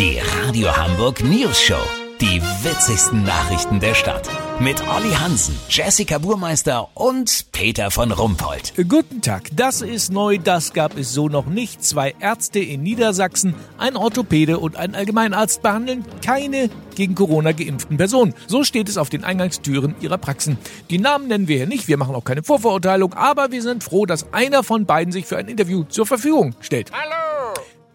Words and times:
Die 0.00 0.18
Radio 0.18 0.74
Hamburg 0.74 1.22
News 1.22 1.60
Show. 1.60 1.82
Die 2.22 2.40
witzigsten 2.40 3.22
Nachrichten 3.22 3.80
der 3.80 3.92
Stadt. 3.92 4.30
Mit 4.58 4.80
Olli 4.88 5.10
Hansen, 5.10 5.54
Jessica 5.68 6.16
Burmeister 6.16 6.88
und 6.94 7.52
Peter 7.52 7.90
von 7.90 8.10
Rumpold. 8.10 8.72
Guten 8.88 9.20
Tag, 9.20 9.50
das 9.52 9.82
ist 9.82 10.10
neu, 10.10 10.38
das 10.38 10.72
gab 10.72 10.96
es 10.96 11.12
so 11.12 11.28
noch 11.28 11.44
nicht. 11.44 11.84
Zwei 11.84 12.14
Ärzte 12.18 12.60
in 12.60 12.82
Niedersachsen, 12.82 13.54
ein 13.76 13.94
Orthopäde 13.94 14.58
und 14.58 14.76
ein 14.76 14.94
Allgemeinarzt 14.94 15.60
behandeln 15.60 16.06
keine 16.24 16.70
gegen 16.94 17.14
Corona 17.14 17.52
geimpften 17.52 17.98
Personen. 17.98 18.32
So 18.46 18.64
steht 18.64 18.88
es 18.88 18.96
auf 18.96 19.10
den 19.10 19.22
Eingangstüren 19.22 19.96
ihrer 20.00 20.16
Praxen. 20.16 20.56
Die 20.88 20.98
Namen 20.98 21.28
nennen 21.28 21.46
wir 21.46 21.58
hier 21.58 21.66
nicht, 21.66 21.88
wir 21.88 21.98
machen 21.98 22.14
auch 22.14 22.24
keine 22.24 22.42
Vorverurteilung, 22.42 23.12
aber 23.12 23.52
wir 23.52 23.60
sind 23.60 23.84
froh, 23.84 24.06
dass 24.06 24.32
einer 24.32 24.62
von 24.62 24.86
beiden 24.86 25.12
sich 25.12 25.26
für 25.26 25.36
ein 25.36 25.48
Interview 25.48 25.84
zur 25.84 26.06
Verfügung 26.06 26.54
stellt. 26.62 26.90
Hallo! 26.90 27.19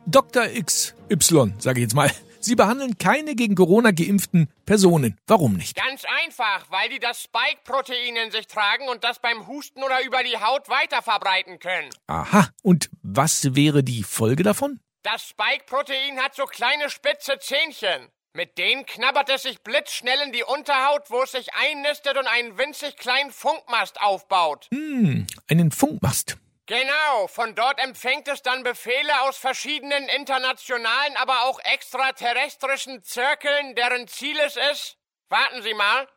Dr. 0.07 0.47
XY, 0.47 1.53
sage 1.57 1.79
ich 1.79 1.83
jetzt 1.85 1.95
mal. 1.95 2.11
Sie 2.39 2.53
behandeln 2.55 2.99
keine 2.99 3.33
gegen 3.33 3.55
Corona 3.55 3.89
geimpften 3.89 4.49
Personen. 4.67 5.17
Warum 5.25 5.53
nicht? 5.53 5.75
Ganz 5.75 6.03
einfach, 6.23 6.69
weil 6.69 6.89
die 6.89 6.99
das 6.99 7.23
Spike-Protein 7.23 8.15
in 8.15 8.31
sich 8.31 8.45
tragen 8.45 8.87
und 8.87 9.03
das 9.03 9.17
beim 9.17 9.47
Husten 9.47 9.81
oder 9.81 10.05
über 10.05 10.23
die 10.23 10.37
Haut 10.37 10.69
weiter 10.69 11.01
verbreiten 11.01 11.57
können. 11.57 11.89
Aha, 12.05 12.49
und 12.61 12.91
was 13.01 13.55
wäre 13.55 13.83
die 13.83 14.03
Folge 14.03 14.43
davon? 14.43 14.79
Das 15.01 15.27
Spike-Protein 15.29 16.19
hat 16.19 16.35
so 16.35 16.45
kleine 16.45 16.91
spitze 16.91 17.39
Zähnchen. 17.39 18.09
Mit 18.33 18.59
denen 18.59 18.85
knabbert 18.85 19.29
es 19.29 19.41
sich 19.43 19.63
blitzschnell 19.63 20.19
in 20.25 20.31
die 20.31 20.43
Unterhaut, 20.43 21.09
wo 21.09 21.23
es 21.23 21.31
sich 21.31 21.47
einnistet 21.55 22.15
und 22.15 22.27
einen 22.27 22.59
winzig 22.59 22.95
kleinen 22.97 23.31
Funkmast 23.31 23.99
aufbaut. 24.01 24.67
Hm, 24.71 25.25
einen 25.47 25.71
Funkmast. 25.71 26.37
Genau, 26.67 27.27
von 27.27 27.53
dort 27.53 27.79
empfängt 27.79 28.27
es 28.27 28.41
dann 28.41 28.63
Befehle 28.63 29.21
aus 29.21 29.37
verschiedenen 29.37 30.09
internationalen, 30.09 31.15
aber 31.17 31.43
auch 31.43 31.59
extraterrestrischen 31.59 33.03
Zirkeln, 33.03 33.75
deren 33.75 34.07
Ziel 34.07 34.39
es 34.39 34.55
ist. 34.55 34.97
Warten 35.29 35.61
Sie 35.61 35.75
mal. 35.75 36.07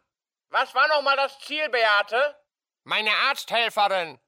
Was 0.48 0.74
war 0.74 0.88
nochmal 0.88 1.16
das 1.16 1.38
Ziel, 1.40 1.68
Beate? 1.68 2.34
Meine 2.84 3.10
Arzthelferin. 3.28 4.18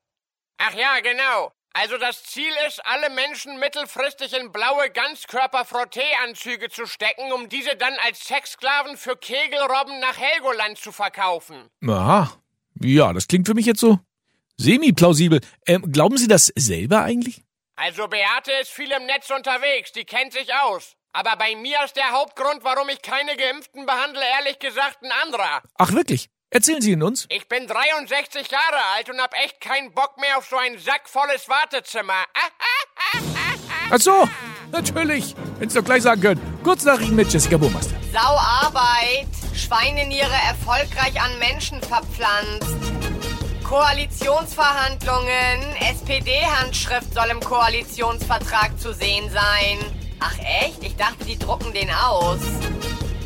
Ach 0.58 0.74
ja, 0.74 1.00
genau. 1.00 1.52
Also 1.72 1.96
das 1.96 2.24
Ziel 2.24 2.52
ist, 2.66 2.84
alle 2.84 3.08
Menschen 3.08 3.58
mittelfristig 3.58 4.34
in 4.38 4.52
blaue 4.52 4.90
Ganzkörper-Frotteeanzüge 4.90 6.68
zu 6.68 6.84
stecken, 6.84 7.32
um 7.32 7.48
diese 7.48 7.76
dann 7.76 7.94
als 8.04 8.26
Sexsklaven 8.26 8.98
für 8.98 9.16
Kegelrobben 9.16 10.00
nach 10.00 10.18
Helgoland 10.18 10.76
zu 10.76 10.92
verkaufen. 10.92 11.70
Aha. 11.86 12.30
Ja, 12.82 13.14
das 13.14 13.26
klingt 13.26 13.46
für 13.46 13.54
mich 13.54 13.66
jetzt 13.66 13.80
so 13.80 14.00
semi-plausibel. 14.60 15.40
Ähm, 15.66 15.90
glauben 15.90 16.16
Sie 16.18 16.28
das 16.28 16.52
selber 16.56 17.02
eigentlich? 17.02 17.42
Also 17.76 18.06
Beate 18.08 18.52
ist 18.60 18.70
viel 18.70 18.90
im 18.92 19.06
Netz 19.06 19.30
unterwegs, 19.30 19.92
die 19.92 20.04
kennt 20.04 20.32
sich 20.32 20.52
aus. 20.54 20.96
Aber 21.12 21.34
bei 21.36 21.56
mir 21.56 21.78
ist 21.84 21.96
der 21.96 22.10
Hauptgrund, 22.12 22.62
warum 22.62 22.88
ich 22.88 23.02
keine 23.02 23.36
Geimpften 23.36 23.86
behandle, 23.86 24.20
ehrlich 24.38 24.58
gesagt 24.58 25.02
ein 25.02 25.10
anderer. 25.24 25.62
Ach 25.78 25.92
wirklich? 25.92 26.28
Erzählen 26.50 26.82
Sie 26.82 26.92
ihn 26.92 27.02
uns. 27.02 27.26
Ich 27.30 27.48
bin 27.48 27.66
63 27.66 28.50
Jahre 28.50 28.84
alt 28.96 29.08
und 29.08 29.20
hab 29.20 29.34
echt 29.34 29.60
keinen 29.60 29.92
Bock 29.92 30.18
mehr 30.20 30.36
auf 30.36 30.46
so 30.48 30.56
ein 30.56 30.78
sackvolles 30.78 31.48
Wartezimmer. 31.48 32.24
Ach 33.90 34.00
so, 34.00 34.28
natürlich. 34.72 35.34
Hättest 35.58 35.76
du 35.76 35.80
doch 35.80 35.86
gleich 35.86 36.02
sagen 36.02 36.20
können. 36.20 36.60
Kurznachrichten 36.62 37.16
mit 37.16 37.32
Jessica 37.32 37.56
Burmeister. 37.56 37.94
Sauarbeit. 38.12 39.28
Schweineniere 39.54 40.34
erfolgreich 40.48 41.20
an 41.20 41.38
Menschen 41.38 41.80
verpflanzt. 41.82 42.99
Koalitionsverhandlungen. 43.70 45.76
SPD-Handschrift 45.92 47.14
soll 47.14 47.28
im 47.30 47.38
Koalitionsvertrag 47.38 48.76
zu 48.80 48.92
sehen 48.92 49.30
sein. 49.30 49.78
Ach 50.18 50.34
echt? 50.64 50.82
Ich 50.82 50.96
dachte, 50.96 51.24
die 51.24 51.38
drucken 51.38 51.72
den 51.72 51.88
aus. 51.88 52.40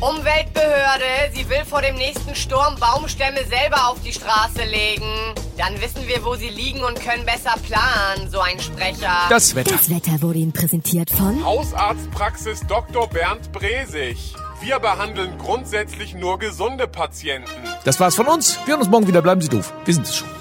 Umweltbehörde, 0.01 1.33
sie 1.33 1.49
will 1.49 1.65
vor 1.65 1.81
dem 1.81 1.95
nächsten 1.95 2.35
Sturm 2.35 2.75
Baumstämme 2.79 3.43
selber 3.45 3.89
auf 3.89 3.97
die 4.05 4.13
Straße 4.13 4.63
legen. 4.65 5.33
Dann 5.57 5.81
wissen 5.81 6.07
wir, 6.07 6.23
wo 6.23 6.35
sie 6.35 6.49
liegen 6.49 6.83
und 6.83 7.01
können 7.01 7.25
besser 7.25 7.55
planen, 7.67 8.29
so 8.29 8.39
ein 8.39 8.59
Sprecher. 8.59 9.21
Das 9.29 9.55
Wetter. 9.55 9.71
Das 9.71 9.89
Wetter 9.89 10.21
wurde 10.21 10.37
Ihnen 10.37 10.53
präsentiert 10.53 11.09
von 11.09 11.43
Hausarztpraxis 11.43 12.61
Dr. 12.67 13.09
Bernd 13.09 13.51
Bresig. 13.51 14.35
Wir 14.61 14.77
behandeln 14.77 15.39
grundsätzlich 15.39 16.13
nur 16.13 16.37
gesunde 16.37 16.87
Patienten. 16.87 17.49
Das 17.83 17.99
war's 17.99 18.15
von 18.15 18.27
uns. 18.27 18.59
Wir 18.65 18.73
hören 18.73 18.81
uns 18.81 18.91
morgen 18.91 19.07
wieder. 19.07 19.23
Bleiben 19.23 19.41
Sie 19.41 19.49
doof. 19.49 19.73
Wir 19.85 19.93
sind 19.95 20.05
es 20.05 20.17
schon. 20.17 20.34